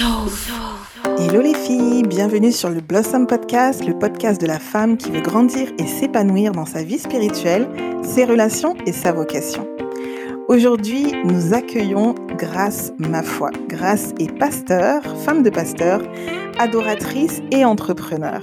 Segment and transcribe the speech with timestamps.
[0.00, 5.20] Hello les filles, bienvenue sur le Blossom Podcast, le podcast de la femme qui veut
[5.20, 7.68] grandir et s'épanouir dans sa vie spirituelle,
[8.04, 9.66] ses relations et sa vocation.
[10.46, 13.50] Aujourd'hui, nous accueillons Grâce Ma foi.
[13.68, 16.00] Grâce est pasteur, femme de pasteur,
[16.60, 18.40] adoratrice et entrepreneur.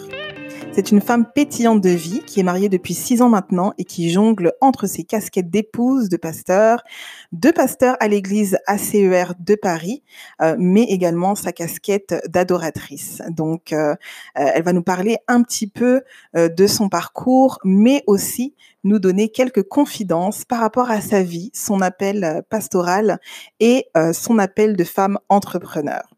[0.76, 4.10] C'est une femme pétillante de vie qui est mariée depuis six ans maintenant et qui
[4.10, 6.84] jongle entre ses casquettes d'épouse, de pasteur,
[7.32, 10.04] de pasteur à l'église ACER de Paris,
[10.42, 13.22] euh, mais également sa casquette d'adoratrice.
[13.30, 13.96] Donc, euh,
[14.38, 16.02] euh, elle va nous parler un petit peu
[16.34, 21.80] de son parcours, mais aussi nous donner quelques confidences par rapport à sa vie, son
[21.80, 23.20] appel pastoral
[23.62, 26.15] et son appel de femme entrepreneur.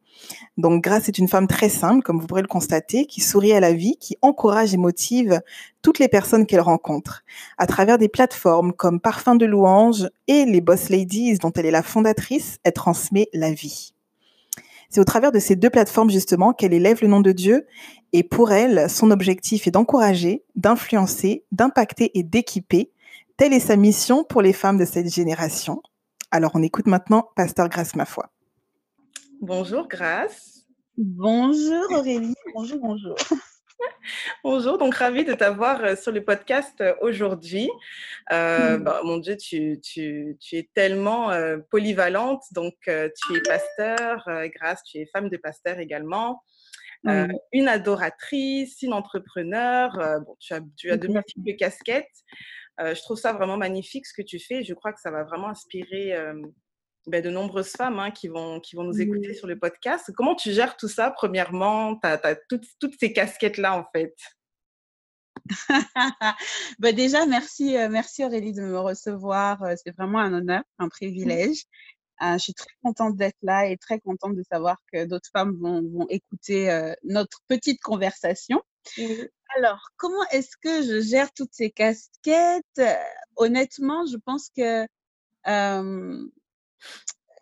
[0.57, 3.59] Donc, Grâce est une femme très simple, comme vous pourrez le constater, qui sourit à
[3.59, 5.41] la vie, qui encourage et motive
[5.81, 7.23] toutes les personnes qu'elle rencontre.
[7.57, 11.71] À travers des plateformes comme Parfum de louange et les Boss Ladies, dont elle est
[11.71, 13.93] la fondatrice, elle transmet la vie.
[14.89, 17.67] C'est au travers de ces deux plateformes, justement, qu'elle élève le nom de Dieu.
[18.13, 22.91] Et pour elle, son objectif est d'encourager, d'influencer, d'impacter et d'équiper.
[23.35, 25.81] Telle est sa mission pour les femmes de cette génération.
[26.31, 28.29] Alors, on écoute maintenant Pasteur Grâce Ma foi.
[29.41, 30.65] Bonjour Grâce.
[30.97, 32.33] Bonjour Aurélie.
[32.55, 33.15] Bonjour, bonjour.
[34.43, 37.69] Bonjour, donc ravie de t'avoir euh, sur le podcast euh, aujourd'hui.
[38.31, 38.83] Euh, mmh.
[38.83, 39.79] bah, mon Dieu, tu,
[40.51, 41.29] es tellement
[41.69, 42.41] polyvalente.
[42.53, 46.41] Donc, tu es pasteur, Grâce, tu es femme de pasteur également,
[47.05, 49.91] une adoratrice, une entrepreneur.
[50.25, 52.23] bon, tu as, tu as de multiples casquettes.
[52.79, 54.63] je trouve ça vraiment magnifique ce que tu fais.
[54.63, 56.15] Je crois que ça va vraiment inspirer
[57.07, 60.11] ben, de nombreuses femmes hein, qui, vont, qui vont nous écouter sur le podcast.
[60.15, 61.95] Comment tu gères tout ça, premièrement?
[61.95, 64.13] Tu as, toutes, toutes, ces casquettes-là, en fait
[66.79, 69.61] ben déjà, merci, euh, merci Aurélie de me recevoir.
[69.63, 71.63] Euh, c'est vraiment un honneur, un privilège.
[72.21, 75.55] Euh, je suis très contente d'être là et très contente de savoir que d'autres femmes
[75.61, 78.61] vont, vont écouter notre petite conversation.
[79.55, 82.81] Alors, comment est-ce que je gère toutes ces casquettes?
[83.35, 84.87] Honnêtement, je pense que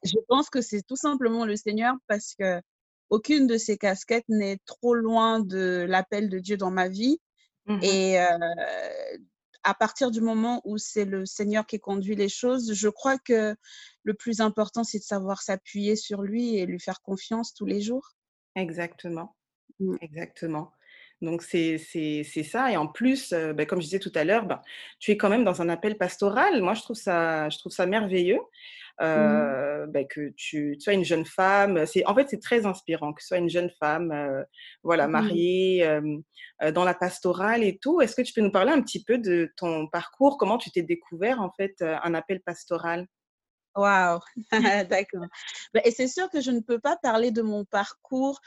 [0.03, 2.61] je pense que c'est tout simplement le Seigneur parce que
[3.09, 7.19] aucune de ces casquettes n'est trop loin de l'appel de Dieu dans ma vie.
[7.67, 8.17] Mmh Et
[9.65, 13.55] à partir du moment où c'est le Seigneur qui conduit les choses, je crois que
[14.03, 17.81] le plus important, c'est de savoir s'appuyer sur lui et lui faire confiance tous les
[17.81, 18.11] jours.
[18.55, 19.35] Exactement.
[19.79, 19.95] Mmh.
[20.01, 20.71] Exactement.
[21.21, 21.77] Donc, c'est
[22.43, 22.71] ça.
[22.71, 24.61] Et en plus, ben, comme je disais tout à l'heure, ben,
[24.99, 26.61] tu es quand même dans un appel pastoral.
[26.61, 28.39] Moi, je trouve ça, je trouve ça merveilleux.
[28.99, 29.87] Mmh.
[29.87, 31.85] Ben, que tu, sois une jeune femme.
[31.85, 34.13] C'est, en fait, c'est très inspirant que tu sois une jeune femme,
[34.83, 35.99] voilà, mmh mariée,
[36.73, 38.01] dans la pastorale et tout.
[38.01, 40.37] Est-ce que tu peux nous parler un petit peu de ton parcours?
[40.37, 43.07] Comment tu t'es découvert, en fait, un appel pastoral?
[43.75, 44.19] Waouh,
[44.89, 45.25] d'accord.
[45.83, 48.39] et c'est sûr que je ne peux pas parler de mon parcours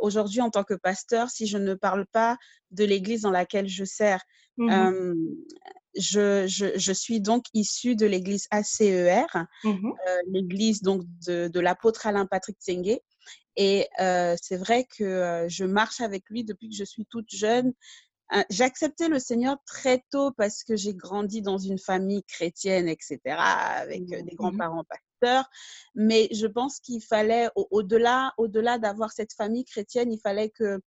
[0.00, 2.36] aujourd'hui en tant que pasteur si je ne parle pas
[2.70, 4.22] de l'église dans laquelle je sers.
[4.58, 5.14] Mmh
[5.96, 6.46] je,
[6.76, 9.26] je, suis donc issue de l'église ACER,
[9.64, 12.98] mmh euh, l'église donc de, de l'apôtre Alain Patrick Tsenge.
[13.56, 17.30] Et euh, c'est vrai que euh, je marche avec lui depuis que je suis toute
[17.30, 17.72] jeune.
[18.50, 23.20] J'ai accepté le Seigneur très tôt parce que j'ai grandi dans une famille chrétienne, etc.,
[23.26, 24.84] avec des mmh grands-parents
[25.94, 30.80] Mais je pense qu'il fallait, au-delà au delà d'avoir cette famille chrétienne, il fallait que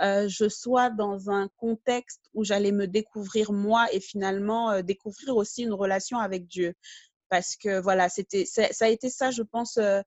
[0.00, 5.36] euh, je sois dans un contexte où j'allais me découvrir moi et finalement euh, découvrir
[5.36, 6.74] aussi une relation avec Dieu.
[7.28, 10.02] Parce que voilà, c'était, ça a été ça, je pense, euh,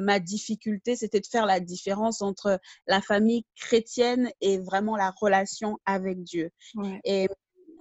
[0.00, 5.78] ma difficulté, c'était de faire la différence entre la famille chrétienne et vraiment la relation
[5.86, 6.50] avec Dieu.
[7.04, 7.28] Et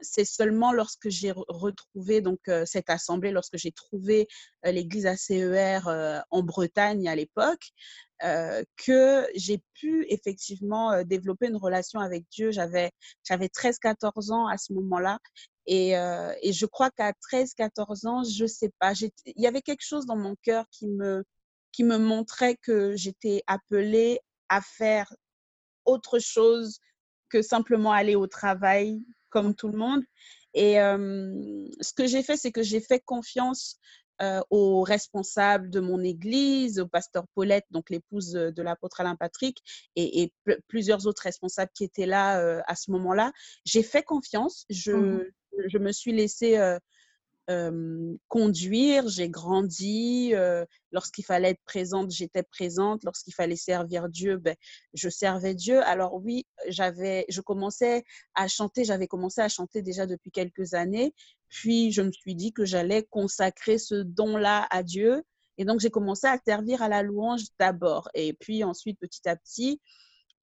[0.02, 4.28] c'est seulement lorsque j'ai retrouvé donc cette assemblée, lorsque j'ai trouvé
[4.64, 5.80] l'église ACER
[6.30, 7.72] en Bretagne à l'époque,
[8.22, 12.52] que j'ai pu effectivement développer une relation avec Dieu.
[12.52, 12.92] J'avais,
[13.24, 15.20] j'avais 13-14 ans à ce moment-là.
[15.68, 18.94] Et, et je crois qu'à 13-14 ans, je sais pas,
[19.26, 21.24] il y avait quelque chose dans mon cœur qui me,
[21.72, 24.20] qui me montrait que j'étais appelée
[24.50, 25.14] à faire
[25.84, 26.80] autre chose
[27.30, 29.04] que simplement aller au travail
[29.36, 30.02] comme tout le monde.
[30.54, 33.78] Et ce que j'ai fait, c'est que j'ai fait confiance
[34.22, 39.62] euh, aux responsables de mon église, au pasteur Paulette, donc l'épouse de l'apôtre Alain Patrick,
[39.98, 40.32] et,
[40.70, 43.34] plusieurs autres responsables qui étaient là euh, à ce moment-là.
[43.66, 45.26] J'ai fait confiance, je, mmh
[45.68, 46.58] je me suis laissée
[48.28, 50.34] conduire, j'ai grandi.
[50.92, 53.04] Lorsqu'il fallait être présente, j'étais présente.
[53.04, 54.56] Lorsqu'il fallait servir Dieu, ben,
[54.94, 55.82] je servais Dieu.
[55.84, 58.04] Alors oui, j'avais, je commençais
[58.34, 58.84] à chanter.
[58.84, 61.14] J'avais commencé à chanter déjà depuis quelques années.
[61.50, 65.24] Puis je me suis dit que j'allais consacrer ce don-là à Dieu
[65.58, 68.10] Et donc, j'ai commencé à servir à la louange d'abord.
[68.14, 69.80] Et puis ensuite, petit à petit,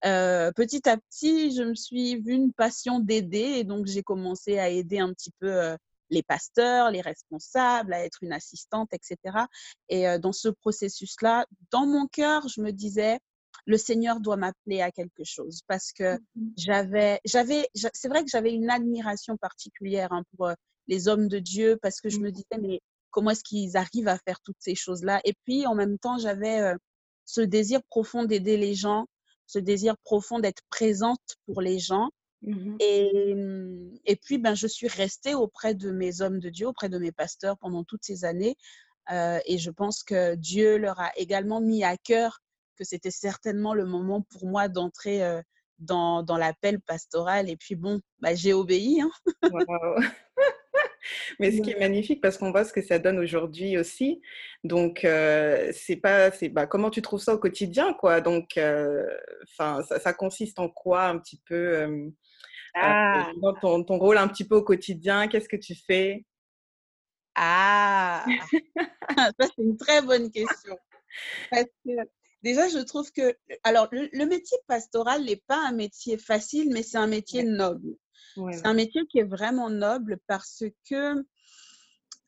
[0.03, 3.59] petit à petit, je me suis vue une passion d'aider.
[3.59, 5.77] Et donc, j'ai commencé à aider un petit peu
[6.13, 9.17] les pasteurs, les responsables, à être une assistante, etc.
[9.89, 13.19] Et euh, dans ce processus-là, dans mon cœur, je me disais,
[13.67, 18.31] le Seigneur doit m'appeler à quelque chose parce que mmh j'avais, j'avais, c'est vrai que
[18.31, 20.51] j'avais une admiration particulière hein, pour
[20.89, 22.33] les hommes de Dieu parce que je me mmh.
[22.33, 22.81] disais, mais
[23.11, 25.21] comment est-ce qu'ils arrivent à faire toutes ces choses-là?
[25.25, 26.75] Et puis, en même temps, j'avais
[27.25, 29.07] ce désir profond d'aider les gens,
[29.47, 32.11] ce désir profond d'être présente pour les gens.
[32.43, 36.67] Mmh et, mmh, et, puis, ben, je suis restée auprès de mes hommes de Dieu,
[36.67, 38.57] auprès de mes pasteurs pendant toutes ces années.
[39.11, 42.41] et je pense que Dieu leur a également mis à cœur
[42.77, 45.23] que c'était certainement le moment pour moi d'entrer
[45.79, 47.51] dans, dans l'appel pastoral.
[47.51, 49.01] Et puis bon, bah, j'ai obéi.
[49.01, 49.11] Hein.
[51.41, 54.23] Mais ce qui est magnifique, parce qu'on voit ce que ça donne aujourd'hui aussi.
[54.63, 58.21] Donc, c'est pas, c'est, bah, comment tu trouves ça au quotidien, quoi?
[58.21, 58.59] Donc,
[59.51, 62.13] enfin, ça, consiste en quoi un petit peu
[62.75, 63.31] ah.
[63.61, 66.25] ton, ton, rôle un petit peu au quotidien Qu'est-ce que tu fais?
[67.35, 68.25] Ah,
[69.17, 70.79] ça c'est une très bonne question.
[71.51, 71.93] Parce que
[72.43, 76.99] Déjà, je trouve que, alors, le, métier pastoral n'est pas un métier facile, mais c'est
[76.99, 77.97] un métier noble.
[78.51, 81.15] c'est un métier qui est vraiment noble parce que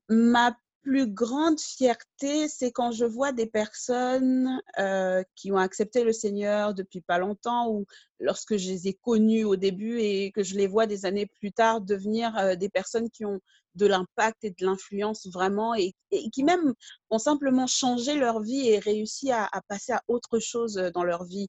[0.08, 6.12] ma plus grande fierté, c'est quand je vois des personnes euh, qui ont accepté le
[6.12, 7.86] Seigneur depuis pas longtemps ou
[8.20, 11.52] lorsque je les ai connues au début et que je les vois des années plus
[11.52, 13.40] tard devenir euh, des personnes qui ont
[13.74, 15.94] de l'impact et de l'influence vraiment et,
[16.32, 16.74] qui même
[17.10, 21.24] ont simplement changé leur vie et réussi à, passer à autre chose euh, dans leur
[21.24, 21.48] vie.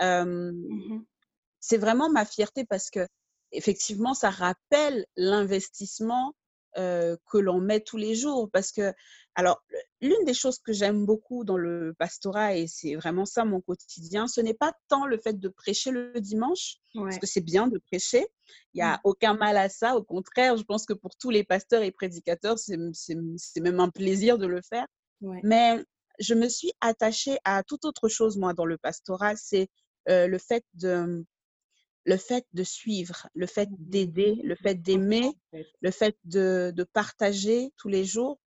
[0.00, 1.00] Mmh
[1.66, 3.06] c'est vraiment ma fierté parce que
[3.52, 6.34] effectivement, ça rappelle l'investissement
[6.76, 8.50] que l'on met tous les jours.
[8.52, 8.92] Parce que,
[9.34, 9.62] alors,
[10.00, 14.26] l'une des choses que j'aime beaucoup dans le pastorat, et c'est vraiment ça mon quotidien,
[14.26, 17.78] ce n'est pas tant le fait de prêcher le dimanche, parce que c'est bien de
[17.78, 18.26] prêcher,
[18.74, 19.00] il n'y a mmh.
[19.04, 22.58] aucun mal à ça, au contraire, je pense que pour tous les pasteurs et prédicateurs,
[22.58, 24.86] c'est même un plaisir de le faire.
[25.42, 25.82] Mais
[26.20, 29.68] je me suis attachée à toute autre chose, moi, dans le pastorat, c'est
[30.06, 31.24] le fait de
[32.04, 35.30] le fait de suivre, le fait mmh d'aider, le fait d'aimer,
[35.80, 38.38] le fait de, partager tous les jours.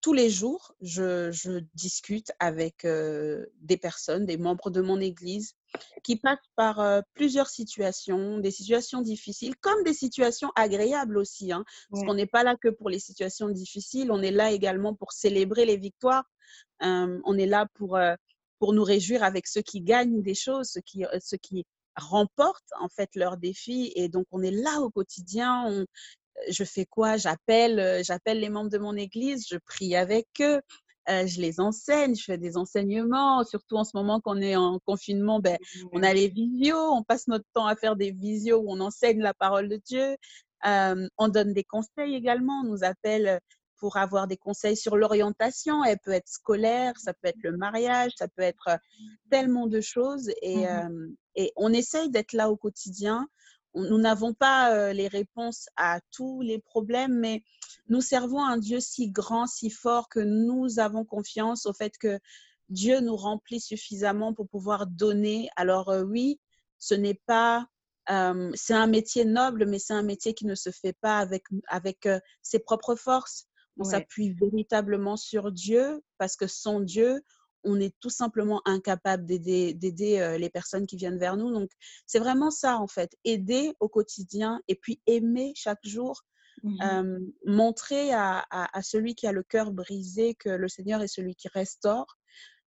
[0.00, 5.54] tous les jours, je, discute avec des personnes, des membres de mon Église,
[6.02, 11.52] qui passent par plusieurs situations, des situations difficiles, comme des situations agréables aussi.
[11.52, 14.94] Hein, parce qu'on n'est pas là que pour les situations difficiles, on est là également
[14.94, 16.24] pour célébrer les victoires.
[16.80, 17.98] on est là pour
[18.60, 22.88] pour nous réjouir avec ceux qui gagnent des choses, ceux qui, ceux qui remportent en
[22.88, 23.92] fait leurs défis.
[23.96, 25.64] Et donc, on est là au quotidien.
[25.66, 25.86] On,
[26.50, 27.16] je fais quoi?
[27.16, 30.60] J'appelle, j'appelle les membres de mon église, je prie avec eux.
[31.08, 35.40] je les enseigne, je fais des enseignements, surtout en ce moment qu'on est en confinement,
[35.40, 35.58] ben,
[35.92, 39.20] on a les visios, on passe notre temps à faire des visios où on enseigne
[39.20, 40.16] la parole de Dieu.
[40.64, 43.40] on donne des conseils également, on nous appelle
[43.84, 45.84] pour avoir des conseils sur l'orientation.
[45.84, 48.78] Elle peut être scolaire, ça peut être le mariage, ça peut être
[49.30, 50.30] tellement de choses.
[50.40, 53.28] Et, mmh et on essaye d'être là au quotidien.
[53.74, 57.42] nous n'avons pas les réponses à tous les problèmes, mais
[57.88, 62.18] nous servons un Dieu si grand, si fort que nous avons confiance au fait que
[62.70, 65.50] Dieu nous remplit suffisamment pour pouvoir donner.
[65.56, 66.40] Alors oui,
[66.78, 67.66] ce n'est pas
[68.54, 72.08] c'est un métier noble, mais c'est un métier qui ne se fait pas avec, avec
[72.40, 73.46] ses propres forces
[73.78, 77.22] on s'appuie véritablement sur Dieu parce que sans Dieu,
[77.64, 81.52] on est tout simplement incapable d'aider les personnes qui viennent vers nous.
[81.52, 81.70] Donc,
[82.06, 86.22] c'est vraiment ça, en fait, aider au quotidien et puis aimer chaque jour,
[87.44, 88.44] montrer à,
[88.82, 92.18] celui qui a le cœur brisé que le Seigneur est celui qui restaure,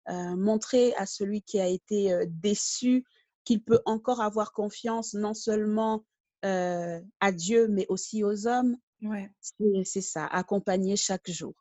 [0.09, 3.03] montrer à celui qui a été déçu
[3.45, 6.05] qu'il peut encore avoir confiance non seulement
[6.43, 8.77] à Dieu, mais aussi aux hommes.
[9.03, 9.29] Ouais.
[9.83, 11.53] C'est ça, accompagner chaque jour.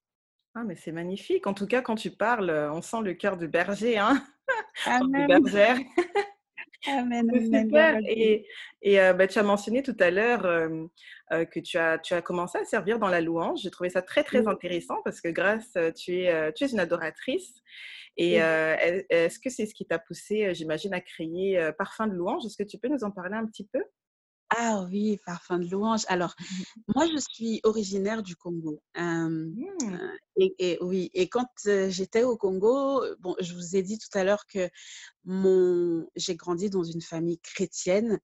[0.54, 1.46] Ah, mais c'est magnifique.
[1.46, 4.22] En tout cas, quand tu parles, on sent le cœur de berger, hein
[4.86, 5.22] Amen.
[5.22, 5.78] de bergère.
[6.86, 7.30] Amen.
[7.32, 7.98] Super.
[8.06, 8.46] Et,
[8.82, 10.42] et bah, tu as mentionné tout à l'heure
[11.30, 13.60] que tu as, tu as commencé à servir dans la louange.
[13.62, 17.54] J'ai trouvé ça très, très intéressant parce que grâce, tu es, tu es une adoratrice.
[18.16, 22.44] Et est-ce que c'est ce qui t'a poussé, j'imagine, à créer Parfum de louange?
[22.44, 23.82] Est-ce que tu peux nous en parler un petit peu?
[24.56, 26.02] Ah oui, parfum de louange.
[26.08, 26.62] Alors, mmh
[26.94, 28.82] moi, je suis originaire du Congo.
[28.96, 29.54] Mmh.
[30.36, 31.48] et, oui, et quand
[31.88, 34.68] j'étais au Congo, bon, je vous ai dit tout à l'heure que
[35.24, 38.18] mon, j'ai grandi dans une famille chrétienne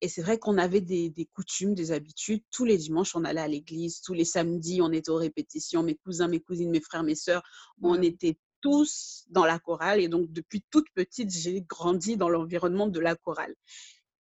[0.00, 2.42] et c'est vrai qu'on avait des, des, coutumes, des habitudes.
[2.50, 4.02] Tous les dimanches, on allait à l'église.
[4.02, 5.82] Tous les samedis, on était aux répétitions.
[5.82, 7.42] Mes cousins, mes cousines, mes frères, mes sœurs,
[7.80, 10.00] on était tous dans la chorale.
[10.00, 13.54] Et donc, depuis toute petite, j'ai grandi dans l'environnement de la chorale.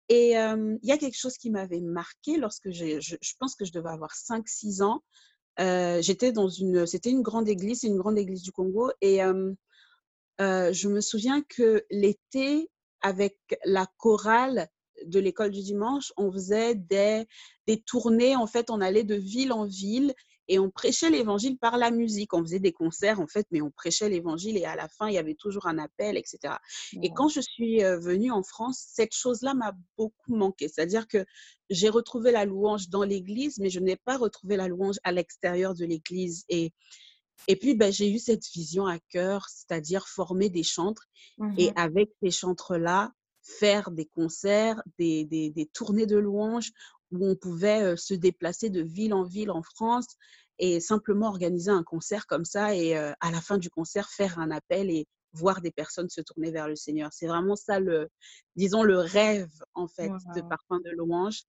[0.10, 3.72] Et il y a quelque chose qui m'avait marqué lorsque je, je, pense que je
[3.72, 5.04] devais avoir 5-6 ans.
[6.02, 8.92] J'étais dans une, c'était une grande église, une grande église du Congo.
[9.02, 9.20] Et
[10.40, 12.70] je me souviens que l'été,
[13.02, 14.70] avec la chorale,
[15.06, 17.26] de l'école du dimanche, on faisait des,
[17.68, 18.36] des tournées.
[18.36, 20.14] En fait, on allait de ville en ville
[20.48, 22.34] et on prêchait l'évangile par la musique.
[22.34, 25.14] On faisait des concerts, en fait, mais on prêchait l'évangile et à la fin, il
[25.14, 26.56] y avait toujours un appel, etc.
[27.02, 30.68] Et quand je suis venue en France, cette chose-là m'a beaucoup manqué.
[30.68, 31.26] C'est-à-dire que
[31.70, 35.74] j'ai retrouvé la louange dans l'église, mais je n'ai pas retrouvé la louange à l'extérieur
[35.74, 36.46] de l'église.
[36.50, 36.72] Et,
[37.48, 41.08] et puis, ben, j'ai eu cette vision à cœur, c'est-à-dire former des chantres.
[41.58, 43.12] Et mmh avec ces chantres-là,
[43.46, 46.72] faire des concerts, des, des, des tournées de louanges
[47.12, 50.08] où on pouvait se déplacer de ville en ville en France
[50.60, 54.52] et simplement organiser un concert comme ça et à la fin du concert faire un
[54.52, 57.12] appel et voir des personnes se tourner vers le Seigneur.
[57.12, 58.10] C'est vraiment ça le,
[58.56, 61.44] disons, le rêve en fait de Parfum de louange.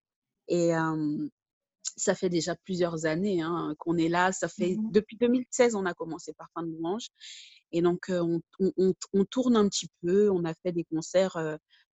[0.48, 0.72] Et
[1.96, 4.32] ça fait déjà plusieurs années hein, qu'on est là.
[4.32, 7.08] Ça fait mmh depuis 2016 on a commencé Parfum de louange.
[7.72, 10.30] Et donc on, on, on, tourne un petit peu.
[10.30, 11.36] On a fait des concerts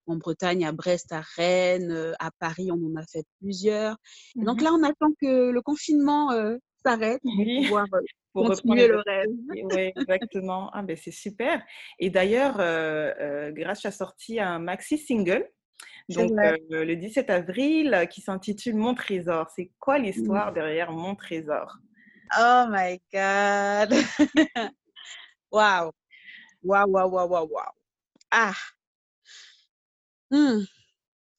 [0.07, 3.97] en Bretagne, à Brest, à Rennes, euh, à Paris, on en a fait plusieurs.
[4.35, 7.99] donc mmh là, on attend que le confinement euh, s'arrête pour pouvoir euh,
[8.33, 9.27] continuer le rêve.
[9.49, 10.69] Oui, exactement.
[10.73, 11.63] Ah, ben, c'est super.
[11.99, 12.57] Et d'ailleurs,
[13.53, 15.47] Grâce a sorti un maxi single.
[16.09, 16.31] Donc,
[16.69, 19.49] le 17 avril, qui s'intitule Mon trésor.
[19.55, 20.03] C'est quoi mmh.
[20.03, 21.77] l'histoire derrière Mon trésor?
[22.37, 23.93] Oh my God!
[25.51, 25.91] Waouh!
[26.63, 27.73] Waouh, waouh, waouh, waouh, waouh!
[28.31, 28.55] Ah!
[30.31, 30.65] Mmh.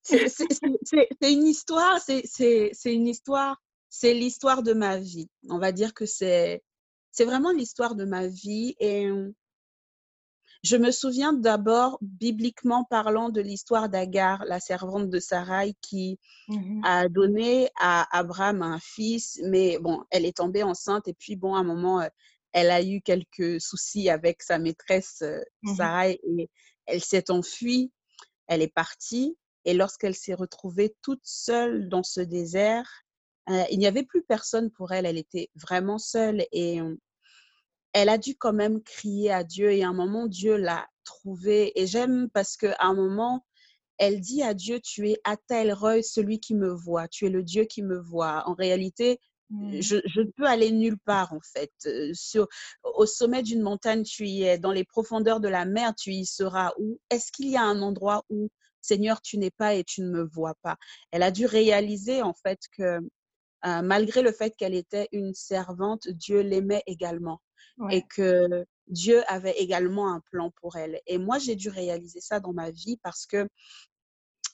[0.02, 5.28] C'est une histoire, c'est une histoire, c'est l'histoire de ma vie.
[5.48, 6.62] On va dire que c'est
[7.18, 8.74] vraiment l'histoire de ma vie.
[8.80, 9.08] Et
[10.62, 16.18] je me souviens d'abord, bibliquement parlant, de l'histoire d'Agar, la servante de Sarai, qui
[16.48, 21.36] mmh a donné à Abraham un fils, mais bon, elle est tombée enceinte et puis
[21.36, 22.06] bon, à un moment,
[22.52, 25.22] elle a eu quelques soucis avec sa maîtresse
[25.62, 26.50] mmh Sarai et
[26.86, 27.92] elle s'est enfuie
[28.54, 32.88] elle est partie et lorsqu'elle s'est retrouvée toute seule dans ce désert,
[33.48, 35.06] euh, il n'y avait plus personne pour elle.
[35.06, 36.80] Elle était vraiment seule et
[37.92, 41.72] elle a dû quand même crier à Dieu et à un moment, Dieu l'a trouvée.
[41.80, 43.44] Et j'aime parce qu'à un moment,
[43.98, 47.08] elle dit à Dieu, tu es Ata Roy, celui qui me voit.
[47.08, 48.48] Tu es le Dieu qui me voit.
[48.48, 49.20] En réalité,
[49.52, 49.80] mmh.
[49.80, 51.72] je, ne peux aller nulle part en fait.
[52.14, 52.48] Sur,
[52.82, 54.58] au sommet d'une montagne, tu y es.
[54.58, 56.72] Dans les profondeurs de la mer, tu y seras.
[56.78, 56.98] Où?
[57.10, 58.48] Est-ce qu'il y a un endroit où
[58.80, 60.76] Seigneur, tu n'es pas et tu ne me vois pas?
[61.12, 62.98] Elle a dû réaliser en fait que
[63.64, 67.40] malgré le fait qu'elle était une servante, Dieu l'aimait également
[67.90, 71.00] et que Dieu avait également un plan pour elle.
[71.06, 73.48] Et moi, j'ai dû réaliser ça dans ma vie parce que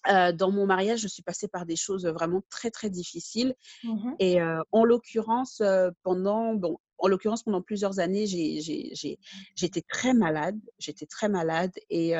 [0.06, 3.54] dans mon mariage, je suis passée par des choses vraiment très, très difficiles.
[3.84, 4.38] Mmh et
[4.72, 5.62] en l'occurrence,
[6.02, 10.58] pendant, bon, en l'occurrence, pendant plusieurs années, j'étais très malade.
[10.78, 12.14] J'étais très malade et,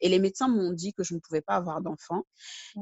[0.00, 2.24] et les médecins m'ont dit que je ne pouvais pas avoir d'enfant.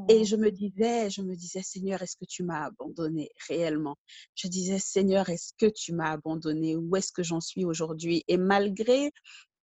[0.09, 0.25] Et mmh.
[0.25, 3.97] je me disais, je me disais, Seigneur, est-ce que tu m'as abandonné réellement?
[4.35, 8.25] Je disais, Seigneur, est-ce que tu m'as abandonné Où est-ce que j'en suis aujourd'hui?
[8.29, 9.11] Et malgré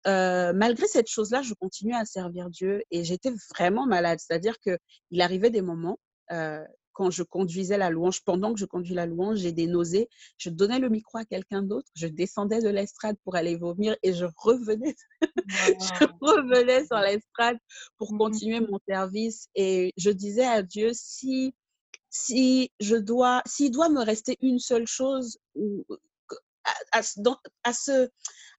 [0.07, 4.19] malgré cette chose-là, je continuais à servir Dieu et j'étais vraiment malade.
[4.19, 5.99] C'est-à-dire qu'il arrivait des moments,
[6.97, 10.09] quand je conduisais la louange, pendant que je conduis la louange, j'ai des nausées.
[10.39, 14.13] Je donnais le micro à quelqu'un d'autre, je descendais de l'estrade pour aller vomir et
[14.13, 14.95] je revenais,
[15.55, 17.57] je revenais sur l'estrade
[17.97, 19.47] pour mmh continuer mon service.
[19.53, 21.53] Et je disais à Dieu, si
[22.09, 25.37] si je dois, s'il doit me rester une seule chose,
[26.91, 28.09] à, à, ce,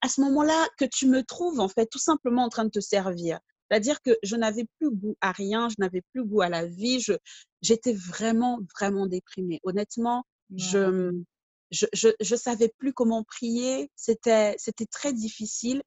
[0.03, 2.81] à ce moment-là que tu me trouves, en fait, tout simplement en train de te
[2.81, 3.38] servir.
[3.71, 7.05] C'est-à-dire que je n'avais plus goût à rien, je n'avais plus goût à la vie,
[7.61, 9.61] j'étais vraiment, vraiment déprimée.
[9.62, 10.25] Honnêtement,
[10.57, 11.12] je,
[11.71, 15.83] je, je, je, savais plus comment prier, c'était, c'était très difficile.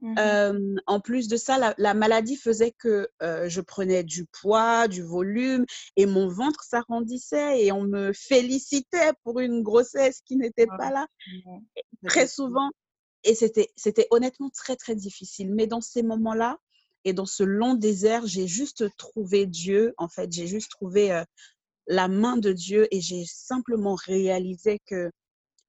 [0.00, 5.64] Mmh en plus de ça, la, maladie faisait que je prenais du poids, du volume
[5.96, 11.06] et mon ventre s'arrondissait et on me félicitait pour une grossesse qui n'était pas là.
[12.06, 12.70] Très souvent.
[13.22, 15.54] Et c'était, c'était honnêtement très, très difficile.
[15.54, 16.58] Mais dans ces moments-là
[17.04, 19.94] et dans ce long désert, j'ai juste trouvé Dieu.
[19.96, 21.22] En fait, j'ai juste trouvé
[21.86, 25.10] la main de Dieu et j'ai simplement réalisé que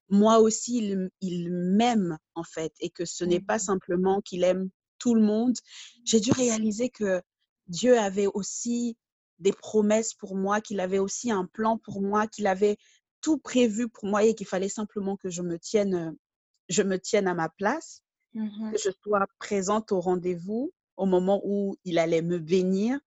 [0.10, 3.60] moi aussi, il, m'aime en fait, et que ce n'est pas mmh.
[3.60, 4.70] simplement qu'il aime
[5.00, 5.56] tout le monde.
[6.04, 7.22] J'ai dû réaliser que
[7.68, 8.98] Dieu avait aussi
[9.40, 12.78] des promesses pour moi, qu'il avait aussi un plan pour moi, qu'il avait
[13.22, 16.16] tout prévu pour moi et qu'il fallait simplement que je me tienne,
[16.70, 18.04] je me tienne à ma place,
[18.36, 23.00] Mmh que je sois présente au rendez-vous au moment où il allait me bénir,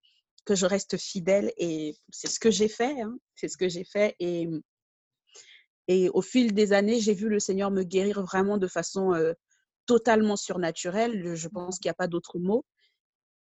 [0.47, 3.85] que je reste fidèle et c'est ce que j'ai fait, hein, c'est ce que j'ai
[3.85, 4.49] fait et
[5.89, 9.33] et au fil des années, j'ai vu le Seigneur me guérir vraiment de façon euh,
[9.87, 11.35] totalement surnaturelle.
[11.35, 12.65] Je pense qu'il n'y a pas d'autre mot.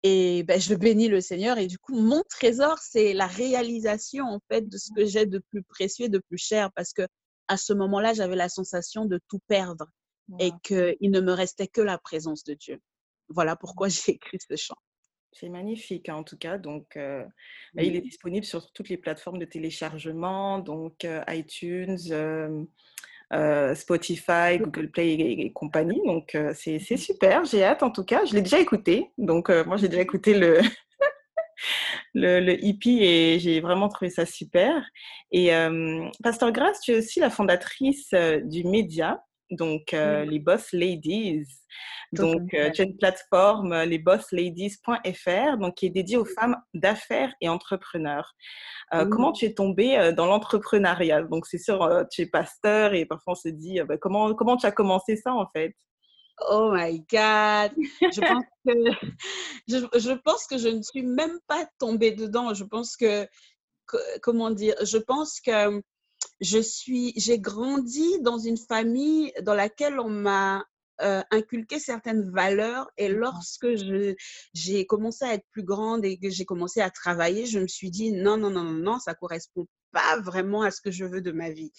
[0.03, 1.57] Et ben, je bénis le Seigneur.
[1.57, 5.39] Et du coup, mon trésor, c'est la réalisation en fait de ce que j'ai de
[5.49, 7.05] plus précieux, de plus cher, parce que
[7.49, 9.87] à ce moment-là, j'avais la sensation de tout perdre
[10.39, 12.79] et qu'il ne me restait que la présence de Dieu.
[13.27, 14.77] Voilà pourquoi j'ai écrit ce chant.
[15.31, 16.57] C'est magnifique, hein, en tout cas.
[16.57, 17.23] Donc, euh,
[17.73, 24.57] bah, il est disponible sur toutes les plateformes de téléchargement, donc euh, iTunes, euh, Spotify,
[24.59, 26.01] Google Play et, compagnie.
[26.05, 27.45] Donc, c'est super.
[27.45, 28.25] J'ai hâte, en tout cas.
[28.25, 29.11] Je l'ai déjà écouté.
[29.17, 30.59] Donc, moi, j'ai déjà écouté le,
[32.15, 34.83] le, le, hippie et j'ai vraiment trouvé ça super.
[35.31, 35.51] Et
[36.23, 41.45] Pasteur Grace, tu es aussi la fondatrice du média, donc les Boss Ladies.
[42.11, 47.33] Donc, euh, tu as une plateforme, euh, lesbossladies.fr, donc qui est dédiée aux femmes d'affaires
[47.41, 48.33] et entrepreneurs.
[48.91, 51.21] Comment tu es tombée dans l'entrepreneuriat?
[51.23, 54.65] Donc, c'est sûr, tu es pasteur et parfois on se dit, bah, comment, comment tu
[54.65, 55.75] as commencé ça en fait?
[56.49, 57.71] Oh my God!
[58.01, 58.71] Je pense, que,
[59.99, 62.55] je, pense que je ne suis même pas tombée dedans.
[62.55, 63.27] Je pense que,
[64.23, 65.79] comment dire, je pense que
[66.41, 70.65] je suis, j'ai grandi dans une famille dans laquelle on m'a
[71.01, 72.89] euh, inculquer certaines valeurs.
[72.97, 73.67] Et lorsque
[74.53, 77.89] j'ai commencé à être plus grande et que j'ai commencé à travailler, je me suis
[77.89, 81.21] dit non, non, non, non, non, ça correspond pas vraiment à ce que je veux
[81.21, 81.71] de ma vie.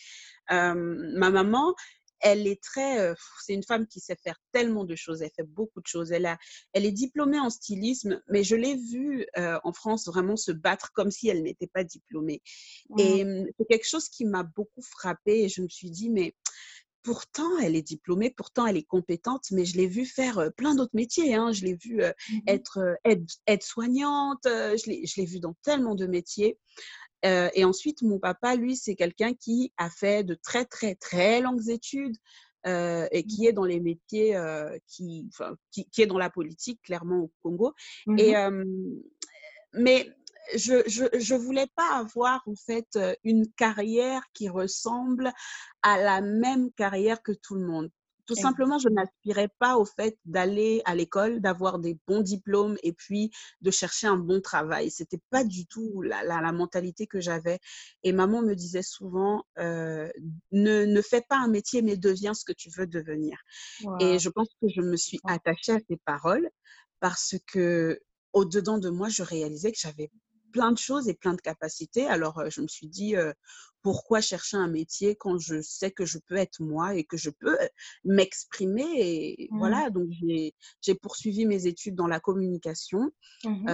[0.50, 0.74] Euh,
[1.16, 1.74] ma maman,
[2.20, 5.80] elle est très, c'est une femme qui sait faire tellement de choses, elle fait beaucoup
[5.80, 6.12] de choses.
[6.12, 6.38] Elle, a,
[6.72, 11.10] elle est diplômée en stylisme, mais je l'ai vue en France vraiment se battre comme
[11.10, 12.42] si elle n'était pas diplômée.
[12.98, 16.34] Et hum, c'est quelque chose qui m'a beaucoup frappée et je me suis dit, mais
[17.02, 20.94] pourtant, elle est diplômée, pourtant, elle est compétente, mais je l'ai vue faire plein d'autres
[20.94, 21.34] métiers.
[21.34, 21.52] Hein.
[21.52, 22.98] Je l'ai vue mmh être
[23.46, 26.58] aide-soignante, je l'ai vue dans tellement de métiers.
[27.22, 31.68] Et ensuite, mon papa, lui, c'est quelqu'un qui a fait de très, très, très longues
[31.68, 32.16] études
[32.64, 34.38] et qui est dans les métiers,
[34.86, 35.28] qui,
[35.70, 37.74] qui, est dans la politique, clairement, au Congo.
[38.06, 38.34] Mmh et,
[39.72, 40.10] mais
[40.56, 45.32] je, ne voulais pas avoir en fait une carrière qui ressemble
[45.82, 47.90] à la même carrière que tout le monde.
[48.30, 52.92] Tout simplement, je n'aspirais pas au fait d'aller à l'école, d'avoir des bons diplômes et
[52.92, 54.88] puis de chercher un bon travail.
[54.92, 57.58] C'était pas du tout la, la, mentalité que j'avais.
[58.04, 60.08] Et maman me disait souvent, ne,
[60.52, 63.36] ne fais pas un métier, mais deviens ce que tu veux devenir.
[63.98, 66.48] Et je pense que je me suis attachée à ces paroles
[67.00, 68.00] parce que
[68.32, 70.08] au-dedans de moi, je réalisais que j'avais
[70.52, 72.06] plein de choses et plein de capacités.
[72.06, 73.14] Alors, je me suis dit,
[73.82, 77.30] pourquoi chercher un métier quand je sais que je peux être moi et que je
[77.30, 77.56] peux
[78.04, 79.58] m'exprimer Et mmh.
[79.58, 83.10] voilà, donc j'ai poursuivi mes études dans la communication.
[83.44, 83.68] Mmh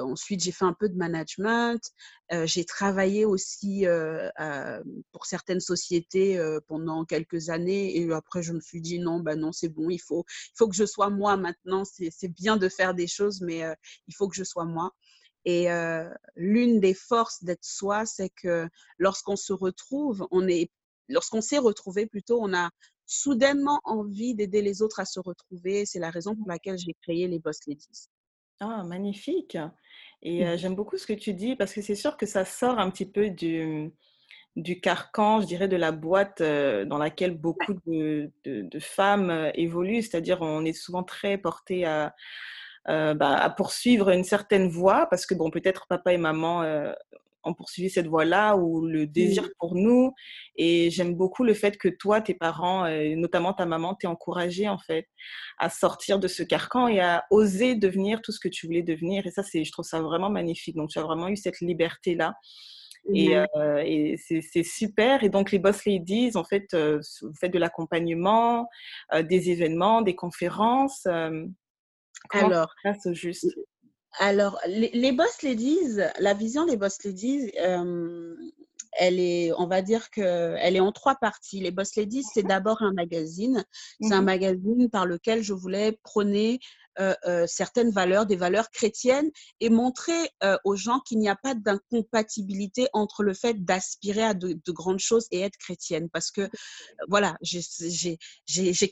[0.00, 1.80] ensuite, j'ai fait un peu de management.
[2.44, 3.86] j'ai travaillé aussi
[5.12, 7.96] pour certaines sociétés pendant quelques années.
[7.96, 10.68] Et après, je me suis dit, non, bah non, c'est bon, il faut, il faut
[10.68, 11.84] que je sois moi maintenant.
[11.84, 13.62] C'est bien de faire des choses, mais
[14.06, 14.92] il faut que je sois moi.
[15.44, 15.68] Et
[16.36, 20.70] l'une des forces d'être soi, c'est que lorsqu'on se retrouve, on est,
[21.08, 22.70] lorsqu'on s'est retrouvé plutôt, on a
[23.06, 25.86] soudainement envie d'aider les autres à se retrouver.
[25.86, 28.08] C'est la raison pour laquelle j'ai créé les Boss Ladies.
[28.60, 29.56] Ah, magnifique.
[30.22, 30.58] Et mmh.
[30.58, 33.06] j'aime beaucoup ce que tu dis parce que c'est sûr que ça sort un petit
[33.06, 33.90] peu du,
[34.54, 40.02] du carcan, je dirais, de la boîte dans laquelle beaucoup de, de femmes évoluent.
[40.02, 42.14] C'est-à-dire, on est souvent très porté à
[42.88, 46.92] euh, bah, à poursuivre une certaine voie, parce que bon, peut-être papa et maman euh,
[47.44, 50.14] ont poursuivi cette voie-là ou le désir pour nous.
[50.56, 54.66] Et j'aime beaucoup le fait que toi, tes parents, euh, notamment ta maman, t'aient encouragé
[54.68, 55.06] en fait
[55.58, 59.26] à sortir de ce carcan et à oser devenir tout ce que tu voulais devenir.
[59.26, 60.76] Et ça, c'est, je trouve ça vraiment magnifique.
[60.76, 62.34] Donc, tu as vraiment eu cette liberté-là.
[63.14, 63.34] Et,
[63.84, 65.24] et c'est super.
[65.24, 68.68] Et donc, les Boss Ladies, en fait, vous faites de l'accompagnement,
[69.22, 71.06] des événements, des conférences
[72.30, 72.74] alors,
[73.12, 73.46] juste?
[74.18, 77.50] alors les, Boss Ladies, la vision des Boss Ladies,
[78.92, 81.60] elle est, on va dire qu'elle est en trois parties.
[81.60, 83.64] Les Boss Ladies, c'est d'abord un magazine.
[84.00, 86.60] C'est un mmh magazine par lequel je voulais prôner
[87.46, 90.30] certaines valeurs, des valeurs chrétiennes, et montrer
[90.64, 95.26] aux gens qu'il n'y a pas d'incompatibilité entre le fait d'aspirer à de, grandes choses
[95.30, 96.08] et être chrétienne.
[96.10, 96.48] Parce que,
[97.08, 98.18] voilà, j'ai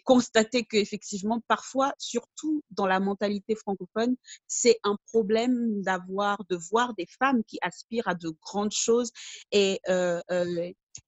[0.04, 7.06] constaté qu'effectivement, parfois, surtout dans la mentalité francophone, c'est un problème d'avoir, de voir des
[7.18, 9.12] femmes qui aspirent à de grandes choses
[9.52, 9.80] et,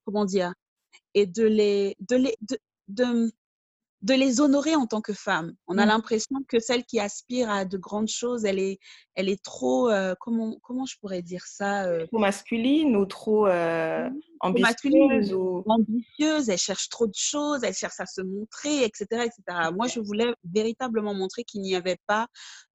[0.04, 0.52] comment dire,
[1.14, 3.32] et de les, de les, de, de
[4.08, 5.54] les honorer en tant que femme.
[5.66, 5.88] On a mmh.
[5.88, 8.78] l'impression que celle qui aspire à de grandes choses, elle est,
[9.14, 12.06] elle est trop, euh, comment, comment je pourrais dire ça euh?
[12.06, 14.08] Trop masculine ou trop euh,
[14.40, 15.62] ambitieuse ou...
[15.66, 19.06] Ambitieuse, elle cherche trop de choses, elle cherche à se montrer, etc.
[19.10, 19.70] etc.
[19.74, 22.26] Moi, je voulais véritablement montrer qu'il n'y avait pas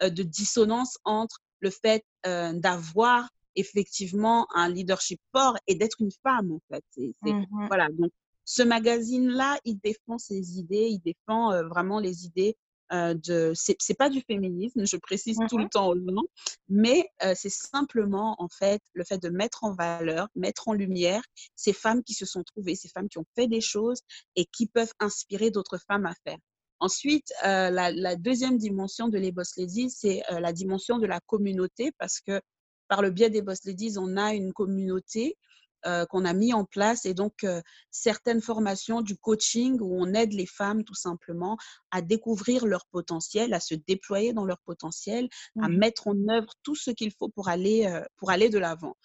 [0.01, 6.61] de dissonance entre le fait d'avoir effectivement un leadership fort et d'être une femme, en
[6.69, 6.83] fait.
[7.21, 8.11] Mmh Voilà, donc
[8.45, 12.55] ce magazine-là, il défend ses idées, il défend euh, vraiment les idées
[12.93, 13.53] euh, de.
[13.55, 16.23] C'est pas du féminisme, je précise tout le temps aux gens,
[16.69, 21.23] mais euh, c'est simplement en fait le fait de mettre en valeur, mettre en lumière
[21.55, 24.01] ces femmes qui se sont trouvées, ces femmes qui ont fait des choses
[24.35, 26.37] et qui peuvent inspirer d'autres femmes à faire.
[26.79, 32.19] Ensuite, la, deuxième dimension de les Boss Ladies, c'est la dimension de la communauté parce
[32.19, 32.41] que
[32.89, 35.37] par le biais des Boss Ladies, on a une communauté
[35.87, 40.13] euh, qu'on a mis en place et donc euh, certaines formations du coaching où on
[40.13, 41.57] aide les femmes tout simplement
[41.91, 45.29] à découvrir leur potentiel, à se déployer dans leur potentiel,
[45.61, 48.95] à mettre en œuvre tout ce qu'il faut pour aller, euh, pour aller de l'avant.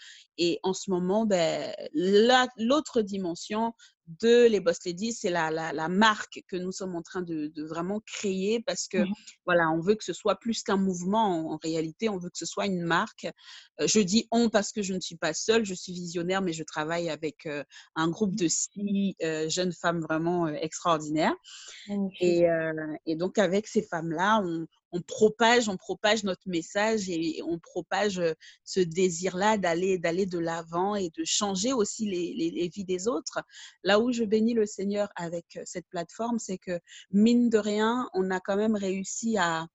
[0.42, 1.72] Et en ce moment, ben,
[2.56, 3.74] l'autre dimension,
[4.20, 8.00] de les Boss Ladies, c'est la, la, marque que nous sommes en train de, vraiment
[8.00, 9.14] créer parce que mmh
[9.46, 11.52] voilà, on veut que ce soit plus qu'un mouvement.
[11.52, 13.26] En, réalité, on veut que ce soit une marque.
[13.80, 16.52] Euh, je dis on parce que je ne suis pas seule, je suis visionnaire, mais
[16.52, 21.34] je travaille avec euh, un groupe de six euh, jeunes femmes vraiment extraordinaires.
[22.20, 22.46] Et,
[23.06, 28.20] et, donc, avec ces femmes-là, on, on propage, on propage notre message et on propage
[28.64, 33.42] ce désir-là d'aller, d'aller de l'avant et de changer aussi les, vies des autres.
[33.84, 38.30] Là où je bénis le Seigneur avec cette plateforme, c'est que mine de rien, on
[38.30, 39.66] a quand même réussi à,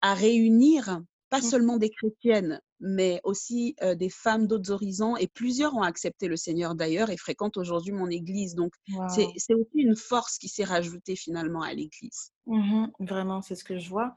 [0.00, 1.42] à réunir pas mmh.
[1.42, 5.16] seulement des chrétiennes, mais aussi des femmes d'autres horizons.
[5.16, 8.54] Et plusieurs ont accepté le Seigneur d'ailleurs et fréquentent aujourd'hui mon église.
[8.54, 8.74] Donc,
[9.08, 12.32] c'est aussi une force qui s'est rajoutée finalement à l'église.
[12.46, 14.14] Mmh vraiment, c'est ce que je vois.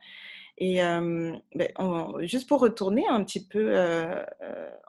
[0.57, 3.75] Et ben, juste pour retourner un petit peu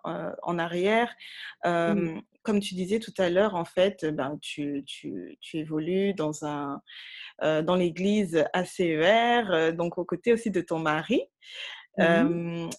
[0.04, 1.14] en arrière,
[1.62, 6.82] comme tu disais tout à l'heure, en fait, ben, tu, tu, tu évolues dans, un,
[7.40, 11.22] dans l'église ACER, donc aux côtés aussi de ton mari.
[11.98, 12.70] Mmh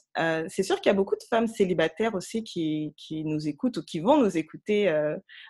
[0.48, 2.94] c'est sûr qu'il y a beaucoup de femmes célibataires aussi qui,
[3.26, 4.94] nous écoutent ou qui vont nous écouter,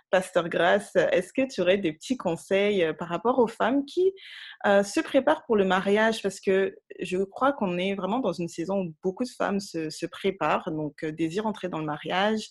[0.10, 0.96] Pasteur Grace.
[0.96, 4.14] Est-ce que tu aurais des petits conseils par rapport aux femmes qui
[4.66, 6.22] se préparent pour le mariage?
[6.24, 9.90] Parce que je crois qu'on est vraiment dans une saison où beaucoup de femmes se,
[9.90, 12.50] se préparent, donc désirent entrer dans le mariage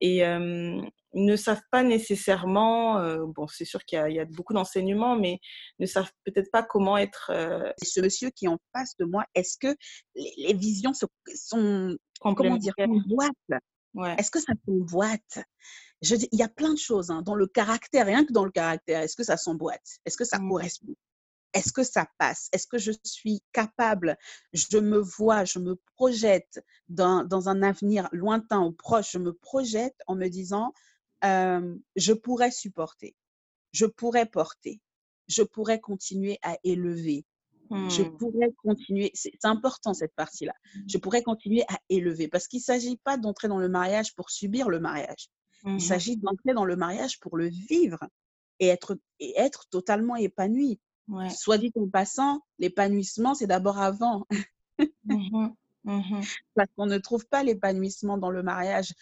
[0.00, 0.22] et
[1.12, 5.38] ne savent pas nécessairement, bon, c'est sûr qu'il y, a beaucoup d'enseignements, mais
[5.78, 7.32] ne savent peut-être pas comment être.
[7.82, 9.74] Ce monsieur qui est en face de moi, est-ce que
[10.14, 11.08] les, visions sont,
[12.20, 12.74] comment dire,
[13.06, 13.62] boîte?
[13.94, 14.14] Ouais.
[14.18, 15.40] Est-ce que ça s'emboîte
[16.02, 18.44] je dis, il y a plein de choses hein, dans le caractère, rien que dans
[18.44, 19.02] le caractère.
[19.02, 20.48] Est-ce que ça s'emboîte Est-ce que ça mmh.
[20.48, 20.94] correspond?
[21.52, 22.48] Est-ce que ça passe?
[22.52, 24.16] Est-ce que je suis capable?
[24.52, 29.32] Je me vois, je me projette dans, dans, un avenir lointain ou proche, je me
[29.32, 30.72] projette en me disant,
[31.22, 33.16] je pourrais supporter,
[33.72, 34.80] je pourrais porter,
[35.28, 37.24] je pourrais continuer à élever,
[37.70, 38.16] je mmh.
[38.16, 40.54] pourrais continuer, c'est important cette partie-là,
[40.88, 44.30] je pourrais continuer à élever parce qu'il ne s'agit pas d'entrer dans le mariage pour
[44.30, 45.28] subir le mariage,
[45.64, 48.00] il mmh s'agit d'entrer dans le mariage pour le vivre
[48.60, 50.78] et être, et être totalement épanoui.
[51.36, 54.26] Soit dit en passant, l'épanouissement, c'est d'abord avant.
[55.04, 55.48] Mmh
[55.84, 56.20] mmh
[56.54, 58.94] Parce qu'on ne trouve pas l'épanouissement dans le mariage.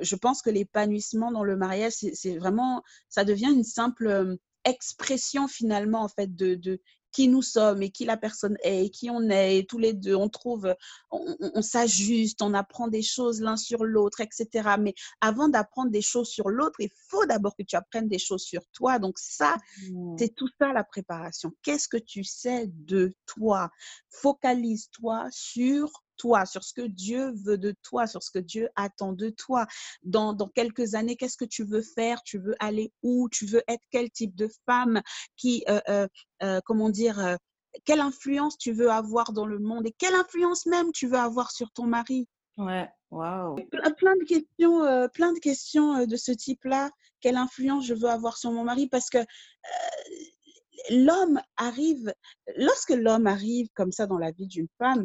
[0.00, 6.02] Je pense que l'épanouissement dans le mariage, c'est vraiment, ça devient une simple expression finalement
[6.02, 6.80] en fait de, de,
[7.16, 9.56] qui nous sommes et qui la personne est et qui on est.
[9.56, 10.74] Et tous les deux, on trouve,
[11.10, 14.76] on, s'ajuste, on apprend des choses l'un sur l'autre, etc.
[14.78, 18.42] Mais avant d'apprendre des choses sur l'autre, il faut d'abord que tu apprennes des choses
[18.42, 18.98] sur toi.
[18.98, 19.56] Donc ça,
[19.88, 20.16] mmh.
[20.18, 21.52] c'est tout ça la préparation.
[21.62, 23.70] Qu'est-ce que tu sais de toi?
[24.10, 29.12] Focalise-toi sur toi, sur ce que Dieu veut de toi, sur ce que Dieu attend
[29.12, 29.66] de toi.
[30.02, 32.22] Dans, dans quelques années, qu'est-ce que tu veux faire?
[32.22, 33.28] Tu veux aller où?
[33.28, 35.02] Tu veux être quel type de femme
[35.36, 36.08] qui, euh, euh,
[36.42, 37.36] euh, comment dire,
[37.84, 41.50] quelle influence tu veux avoir dans le monde et quelle influence même tu veux avoir
[41.50, 42.26] sur ton mari?
[42.56, 43.56] Ouais, waouh.
[43.98, 46.90] Plein de questions, plein de questions de ce type-là.
[47.20, 48.88] Quelle influence je veux avoir sur mon mari?
[48.88, 49.18] Parce que
[50.90, 52.14] l'homme arrive,
[52.56, 55.04] lorsque l'homme arrive comme ça dans la vie d'une femme,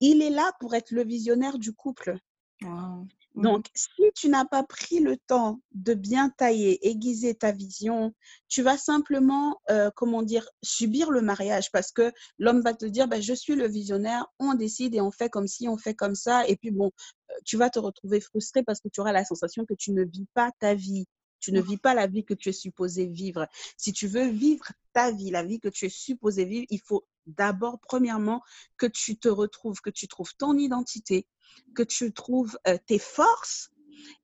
[0.00, 2.18] il est là pour être le visionnaire du couple.
[2.62, 3.04] Mmh
[3.34, 8.14] Donc, si tu n'as pas pris le temps de bien tailler, aiguiser ta vision,
[8.48, 13.08] tu vas simplement, euh, comment dire, subir le mariage parce que l'homme va te dire,
[13.08, 16.14] bah, je suis le visionnaire, on décide et on fait comme si, on fait comme
[16.14, 16.48] ça.
[16.48, 16.90] Et puis, bon,
[17.30, 20.04] euh, tu vas te retrouver frustré parce que tu auras la sensation que tu ne
[20.04, 21.04] vis pas ta vie.
[21.40, 23.46] Tu ne vis pas la vie que tu es supposé vivre.
[23.76, 27.06] Si tu veux vivre ta vie, la vie que tu es supposé vivre, il faut
[27.26, 28.42] d'abord, premièrement,
[28.76, 31.26] que tu te retrouves, que tu trouves ton identité,
[31.74, 33.70] que tu trouves euh, tes forces,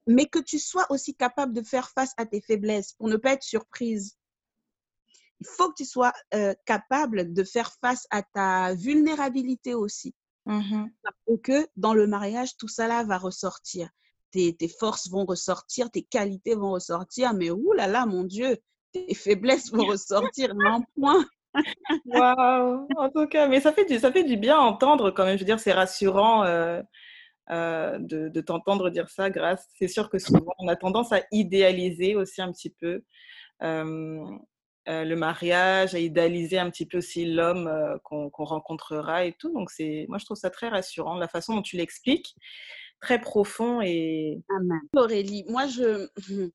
[0.07, 3.33] mais que tu sois aussi capable de faire face à tes faiblesses pour ne pas
[3.33, 4.17] être surprise.
[5.41, 10.15] Il faut que tu sois euh, capable de faire face à ta vulnérabilité aussi.
[10.47, 13.89] Mmh Parce que dans le mariage, tout ça là va ressortir
[14.33, 18.57] tes, forces vont ressortir, tes qualités vont ressortir, mais oulala, là là, mon Dieu,
[18.93, 21.25] tes faiblesses vont ressortir, en point.
[22.07, 25.25] Waouh, en tout cas, mais ça fait du, ça fait du bien à entendre quand
[25.25, 25.37] même.
[25.37, 26.81] Je veux dire, c'est rassurant euh,
[27.51, 29.29] euh, de, t'entendre dire ça.
[29.29, 33.03] Grâce, c'est sûr que souvent on a tendance à idéaliser aussi un petit peu
[33.63, 34.25] euh,
[34.87, 37.71] le mariage, à idéaliser un petit peu aussi l'homme
[38.03, 39.53] qu'on rencontrera et tout.
[39.53, 39.71] Donc
[40.09, 42.35] moi je trouve ça très rassurant la façon dont tu l'expliques
[43.03, 44.43] très profond et.
[44.57, 44.81] Amen.
[44.97, 46.09] Aurélie, moi, je,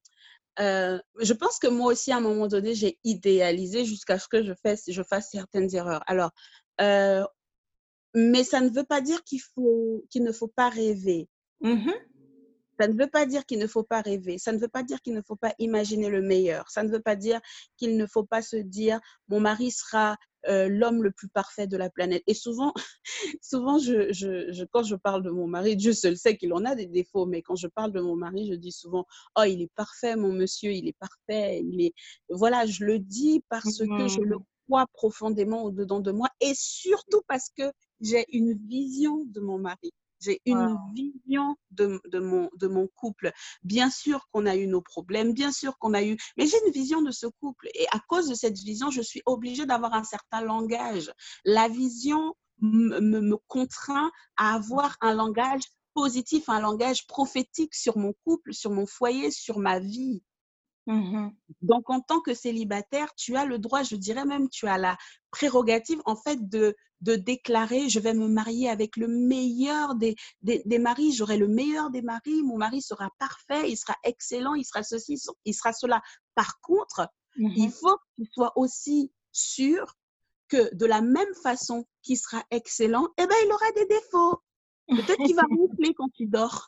[0.59, 4.43] euh, je pense que moi aussi, à un moment donné, j'ai idéalisé jusqu'à ce que
[4.43, 6.03] je fasse, je fasse certaines erreurs.
[6.07, 6.31] Alors,
[6.81, 7.23] euh,
[8.15, 11.29] mais ça ne veut pas dire qu'il faut, qu'il ne faut pas rêver.
[11.61, 11.91] Mmh
[12.79, 14.37] ça ne veut pas dire qu'il ne faut pas rêver.
[14.37, 16.69] Ça ne veut pas dire qu'il ne faut pas imaginer le meilleur.
[16.69, 17.39] Ça ne veut pas dire
[17.77, 21.75] qu'il ne faut pas se dire mon mari sera euh, l'homme le plus parfait de
[21.75, 22.23] la planète.
[22.27, 22.73] Et souvent,
[23.41, 26.75] souvent je, je, quand je parle de mon mari, Dieu seul sait qu'il en a
[26.75, 29.05] des défauts, mais quand je parle de mon mari, je dis souvent
[29.37, 31.93] oh il est parfait mon monsieur, il est parfait, il est
[32.29, 34.45] voilà, je le dis parce que je le mmh.
[34.67, 39.57] crois profondément au dedans de moi et surtout parce que j'ai une vision de mon
[39.57, 39.91] mari.
[40.19, 43.31] J'ai une vision de, de, mon, de mon couple.
[43.63, 46.71] Bien sûr qu'on a eu nos problèmes, bien sûr qu'on a eu, mais j'ai une
[46.71, 47.67] vision de ce couple.
[47.75, 51.11] Et à cause de cette vision, je suis obligée d'avoir un certain langage.
[51.45, 58.13] La vision me, me contraint à avoir un langage positif, un langage prophétique sur mon
[58.23, 60.23] couple, sur mon foyer, sur ma vie.
[60.87, 64.77] Mmh Donc, en tant que célibataire, tu as le droit, je dirais même, tu as
[64.77, 64.97] la
[65.31, 70.79] prérogative, en fait, de, de déclarer, je vais me marier avec le meilleur des, des,
[70.79, 74.81] maris, j'aurai le meilleur des maris, mon mari sera parfait, il sera excellent, il sera
[74.81, 76.01] ceci, il sera cela.
[76.35, 79.93] Par contre, mmh il faut qu'il soit aussi sûr
[80.47, 84.41] que de la même façon qu'il sera excellent, eh ben, il aura des défauts.
[84.87, 86.65] Peut-être qu'il va ronfler quand il dort.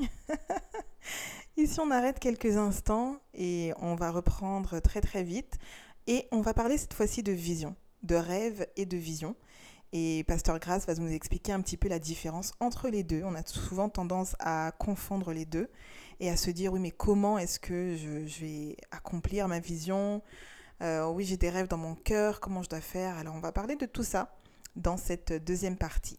[1.60, 5.58] Ici, on arrête quelques instants et on va reprendre très très vite.
[6.06, 9.36] Et on va parler cette fois-ci de vision, de rêve et de vision.
[9.92, 13.20] Et Pasteur Grasse va nous expliquer un petit peu la différence entre les deux.
[13.24, 15.68] On a souvent tendance à confondre les deux
[16.18, 20.22] et à se dire oui mais comment est-ce que je, vais accomplir ma vision?
[20.80, 23.18] Euh, Oui j'ai des rêves dans mon cœur, comment je dois faire?
[23.18, 24.34] Alors on va parler de tout ça
[24.76, 26.18] dans cette deuxième partie.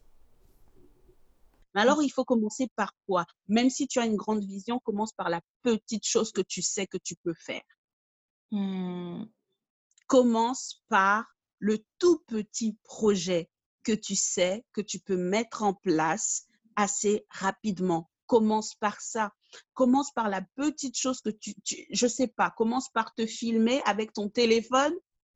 [1.74, 3.26] Mais alors, il faut commencer par quoi?
[3.48, 6.88] Même si tu as une grande vision, commence par la petite chose que tu sais
[6.88, 7.62] que tu peux faire.
[8.52, 9.26] Mmh.
[10.08, 11.26] Commence par
[11.60, 13.50] le tout petit projet
[13.84, 18.10] que tu sais que tu peux mettre en place assez rapidement.
[18.26, 19.34] Commence par ça.
[19.74, 21.54] Commence par la petite chose que tu,
[21.92, 24.94] je sais pas, commence par te filmer avec ton téléphone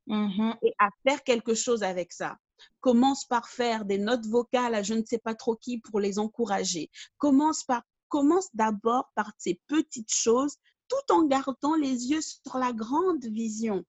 [0.07, 2.37] mmh et à faire quelque chose avec ça.
[2.81, 6.19] Commence par faire des notes vocales à je ne sais pas trop qui pour les
[6.19, 6.89] encourager.
[7.17, 10.55] Commence par commence d'abord par ces petites choses
[10.87, 13.83] tout en gardant les yeux sur la grande vision.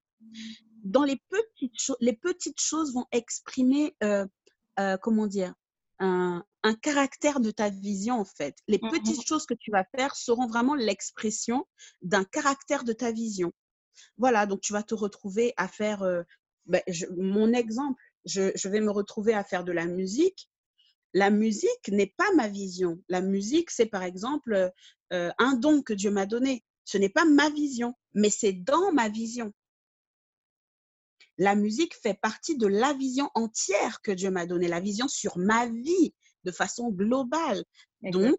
[0.83, 4.27] Dans les petites choses, les petites choses vont exprimer, euh,
[4.79, 5.53] euh, comment dire,
[5.99, 8.57] un, un, caractère de ta vision en fait.
[8.69, 11.67] Les mmh petites choses que tu vas faire seront vraiment l'expression
[12.03, 13.53] d'un caractère de ta vision.
[14.17, 16.23] Voilà, donc tu vas te retrouver à faire, euh,
[16.67, 16.83] ben,
[17.17, 20.49] mon exemple, je, vais me retrouver à faire de la musique.
[21.15, 23.01] La musique n'est pas ma vision.
[23.09, 24.71] La musique, c'est par exemple
[25.13, 26.65] euh, un don que Dieu m'a donné.
[26.85, 29.53] Ce n'est pas ma vision, mais c'est dans ma vision.
[31.39, 35.39] La musique fait partie de la vision entière que Dieu m'a donnée, la vision sur
[35.39, 37.65] ma vie de façon globale.
[38.11, 38.37] Donc,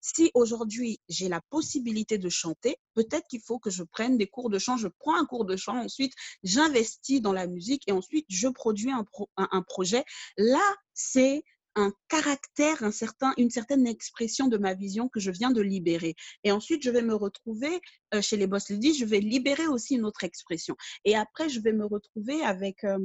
[0.00, 4.50] si aujourd'hui j'ai la possibilité de chanter, peut-être qu'il faut que je prenne des cours
[4.50, 4.76] de chant.
[4.76, 8.90] Je prends un cours de chant, ensuite j'investis dans la musique et ensuite je produis
[8.90, 9.04] un,
[9.36, 10.04] un, projet.
[10.36, 11.42] Là, c'est
[11.74, 16.16] un caractère, un certain, une certaine expression de ma vision que je viens de libérer.
[16.42, 17.80] Et ensuite, je vais me retrouver
[18.14, 20.76] euh, chez les boss ladies, je vais libérer aussi une autre expression.
[21.04, 22.98] Et après, je vais me retrouver avec, euh,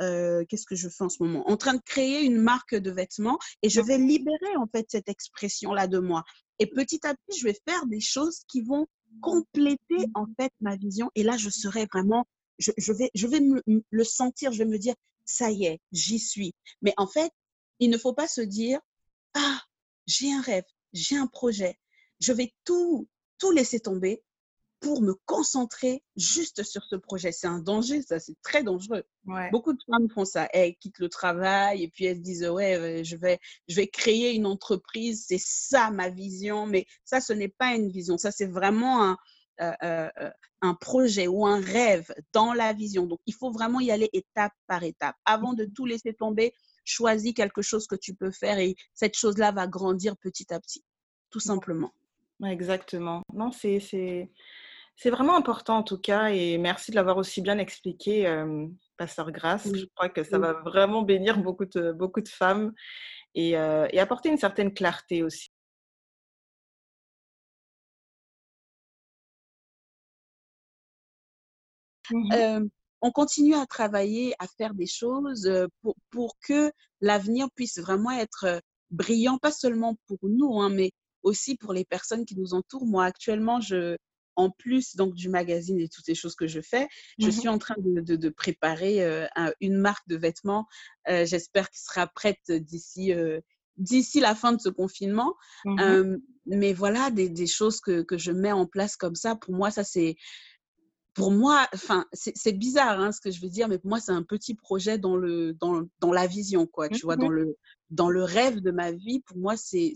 [0.00, 1.48] euh, qu'est-ce que je fais en ce moment?
[1.48, 5.08] En train de créer une marque de vêtements et je vais libérer en fait cette
[5.08, 6.24] expression-là de moi.
[6.58, 8.86] Et petit à petit, je vais faire des choses qui vont
[9.20, 11.10] compléter en fait ma vision.
[11.14, 12.26] Et là, je serai vraiment,
[12.58, 15.80] je, je vais, je vais me, le sentir, je vais me dire, ça y est,
[15.92, 16.54] j'y suis.
[16.82, 17.30] Mais en fait,
[17.80, 18.80] il ne faut pas se dire,
[19.34, 19.60] ah,
[20.06, 21.78] j'ai un rêve, j'ai un projet,
[22.20, 23.08] je vais tout,
[23.38, 24.22] tout laisser tomber
[24.80, 27.32] pour me concentrer juste sur ce projet.
[27.32, 29.04] C'est un danger, ça, c'est très dangereux.
[29.52, 30.48] Beaucoup de femmes font ça.
[30.52, 33.38] Elles quittent le travail et puis elles se disent, ouais, euh, je vais,
[33.68, 36.66] je vais créer une entreprise, c'est ça ma vision.
[36.66, 39.16] Mais ça, ce n'est pas une vision, ça, c'est vraiment un,
[39.60, 40.30] euh, euh,
[40.62, 43.06] un projet ou un rêve dans la vision.
[43.06, 45.16] Donc, il faut vraiment y aller étape par étape.
[45.24, 46.52] Avant de tout laisser tomber,
[46.84, 50.82] choisis quelque chose que tu peux faire et cette chose-là va grandir petit à petit,
[51.30, 51.92] tout simplement.
[52.44, 53.22] Exactement.
[53.32, 54.30] Non, c'est
[54.98, 59.30] c'est vraiment important en tout cas et merci de l'avoir aussi bien expliqué, euh, Pasteur
[59.30, 59.68] Grasse.
[59.72, 62.72] Je crois que ça va vraiment bénir beaucoup de, beaucoup de femmes
[63.34, 65.50] et, et apporter une certaine clarté aussi.
[72.10, 72.68] Mmh
[73.00, 75.48] on continue à travailler, à faire des choses
[75.82, 80.90] pour, pour que l'avenir puisse vraiment être brillant, pas seulement pour nous, hein, mais
[81.22, 82.86] aussi pour les personnes qui nous entourent.
[82.86, 83.96] Moi, actuellement, je,
[84.38, 87.48] en plus donc du magazine et toutes les choses que je fais, je mmh suis
[87.48, 89.26] en train de, préparer euh,
[89.60, 90.66] une marque de vêtements.
[91.08, 93.40] Euh, j'espère qu'elle sera prête d'ici euh,
[93.76, 95.34] d'ici la fin de ce confinement.
[95.64, 96.16] Mmh
[96.50, 99.84] mais voilà, des, choses que, que, je mets en place comme ça, pour moi, ça
[99.84, 100.16] c'est
[101.12, 104.12] pour moi, enfin, c'est bizarre hein, ce que je veux dire, mais pour moi, c'est
[104.12, 107.56] un petit projet dans, le, dans, dans la vision, quoi, tu vois, dans le,
[107.90, 109.20] dans le rêve de ma vie.
[109.20, 109.94] Pour moi, c'est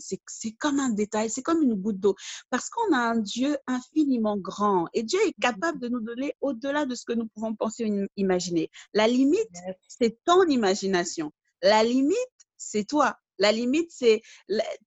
[0.59, 2.15] comme un détail, c'est comme une goutte d'eau.
[2.49, 6.85] Parce qu'on a un Dieu infiniment grand et Dieu est capable de nous donner au-delà
[6.85, 8.69] de ce que nous pouvons penser ou imaginer.
[8.93, 9.49] La limite,
[9.87, 11.31] c'est ton imagination.
[11.61, 12.17] La limite,
[12.57, 13.17] c'est toi.
[13.39, 14.21] La limite, c'est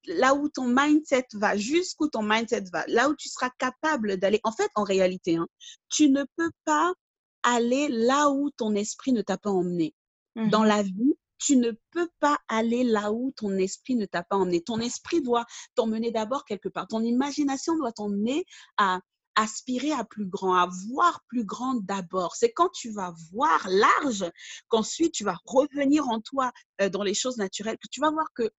[0.07, 4.41] là où ton mindset va, jusqu'où ton mindset va, là où tu seras capable d'aller.
[4.45, 5.49] En fait, en réalité, hein,
[5.89, 6.95] tu ne peux pas
[7.43, 9.95] aller là où ton esprit ne t'a pas emmené.
[10.37, 14.23] Dans mmh la vie, tu ne peux pas aller là où ton esprit ne t'a
[14.23, 14.63] pas emmené.
[14.63, 15.45] Ton esprit doit
[15.75, 16.87] t'emmener d'abord quelque part.
[16.89, 18.45] Ton imagination doit t'emmener
[18.77, 19.01] à
[19.37, 22.35] aspirer à plus grand, à voir plus grand d'abord.
[22.37, 24.25] C'est quand tu vas voir large
[24.69, 28.27] qu'ensuite tu vas revenir en toi euh, dans les choses naturelles, que tu vas voir
[28.35, 28.51] que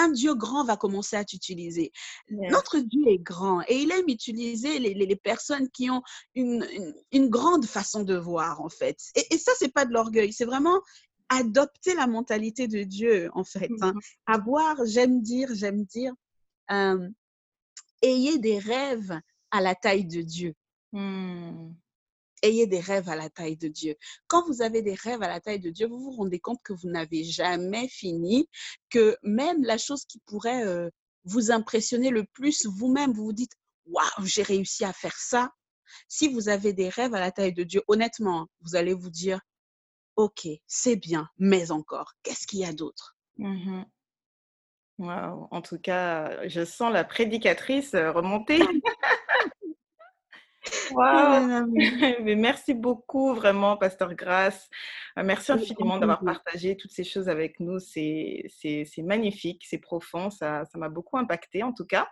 [0.00, 1.90] un Dieu grand va commencer à t'utiliser.
[2.30, 6.02] Notre Dieu est grand et il aime utiliser les, personnes qui ont
[6.36, 6.64] une,
[7.28, 8.96] grande façon de voir, en fait.
[9.16, 10.80] Et, et ça, c'est pas de l'orgueil, c'est vraiment
[11.28, 13.70] adopter la mentalité de Dieu, en fait.
[13.80, 13.92] Hein.
[13.94, 16.12] Mmh Avoir, j'aime dire, j'aime dire,
[16.70, 17.08] euh,
[18.02, 19.18] ayez des rêves
[19.50, 20.54] à la taille de Dieu.
[20.92, 21.72] Mmh.
[22.42, 23.96] Ayez des rêves à la taille de Dieu.
[24.28, 26.72] Quand vous avez des rêves à la taille de Dieu, vous vous rendez compte que
[26.72, 28.48] vous n'avez jamais fini,
[28.90, 30.88] que même la chose qui pourrait euh,
[31.24, 33.52] vous impressionner le plus, vous-même, vous vous dites,
[33.86, 35.52] waouh, j'ai réussi à faire ça.
[36.06, 39.40] Si vous avez des rêves à la taille de Dieu, honnêtement, vous allez vous dire,
[40.18, 43.16] ok, c'est bien, mais encore, qu'est-ce qu'il y a d'autre?
[43.38, 43.82] Mmh
[44.98, 48.58] En tout cas, je sens la prédicatrice euh, remonter.
[52.24, 54.68] Mais merci beaucoup, vraiment, Pasteur Grasse.
[55.16, 57.78] Euh, merci infiniment d'avoir partagé toutes ces choses avec nous.
[57.78, 58.50] C'est
[58.98, 60.30] magnifique, c'est profond.
[60.30, 62.08] Ça m'a beaucoup impacté, en tout cas.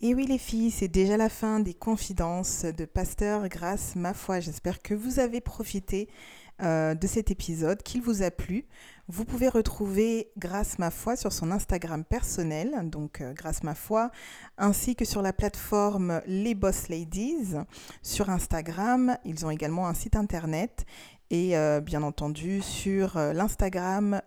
[0.00, 4.40] Et oui les filles, c'est déjà la fin des confidences de Pasteur Grasse, ma foi.
[4.40, 6.08] J'espère que vous avez profité
[6.60, 8.66] euh, de cet épisode, qu'il vous a plu.
[9.08, 14.10] Vous pouvez retrouver Grâce Ma Foi sur son Instagram personnel, donc euh, Grâce Ma Foi,
[14.58, 17.54] ainsi que sur la plateforme Les Boss Ladies
[18.02, 19.16] sur Instagram.
[19.24, 20.84] Ils ont également un site internet
[21.30, 24.20] et euh, bien entendu sur l'Instagram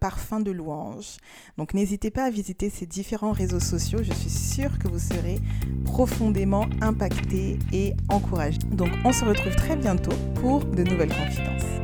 [0.00, 1.16] Parfum de Louange.
[1.56, 5.38] Donc n'hésitez pas à visiter ces différents réseaux sociaux, je suis sûre que vous serez
[5.84, 8.58] profondément impacté et encouragé.
[8.72, 11.80] Donc on se retrouve très bientôt pour de nouvelles confidences.